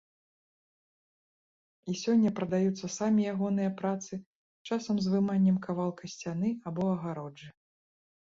[1.91, 4.13] І сёння прадаюцца самі ягоныя працы,
[4.71, 7.49] часам з выманнем кавалка сцяны або агароджы.